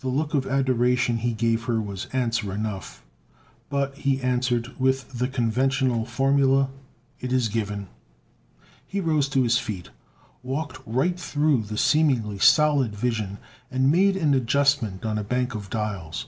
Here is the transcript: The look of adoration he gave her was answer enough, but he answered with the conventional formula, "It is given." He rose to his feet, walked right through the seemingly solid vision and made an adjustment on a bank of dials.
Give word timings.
The 0.00 0.08
look 0.08 0.34
of 0.34 0.46
adoration 0.46 1.16
he 1.16 1.32
gave 1.32 1.64
her 1.64 1.80
was 1.80 2.04
answer 2.12 2.52
enough, 2.52 3.02
but 3.70 3.96
he 3.96 4.20
answered 4.20 4.78
with 4.78 5.10
the 5.18 5.26
conventional 5.26 6.04
formula, 6.04 6.68
"It 7.18 7.32
is 7.32 7.48
given." 7.48 7.88
He 8.86 9.00
rose 9.00 9.26
to 9.30 9.42
his 9.42 9.56
feet, 9.56 9.88
walked 10.42 10.80
right 10.84 11.18
through 11.18 11.62
the 11.62 11.78
seemingly 11.78 12.36
solid 12.38 12.94
vision 12.94 13.38
and 13.70 13.90
made 13.90 14.18
an 14.18 14.34
adjustment 14.34 15.06
on 15.06 15.16
a 15.16 15.24
bank 15.24 15.54
of 15.54 15.70
dials. 15.70 16.26